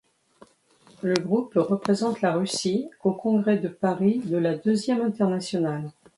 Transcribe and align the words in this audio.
Le 1.03 1.13
groupe 1.13 1.51
représente 1.55 2.21
la 2.21 2.33
Russie 2.33 2.89
au 3.03 3.11
Congrès 3.11 3.57
de 3.59 3.67
Paris 3.67 4.17
de 4.25 4.37
la 4.37 4.57
Deuxième 4.57 5.01
Internationale. 5.01 5.91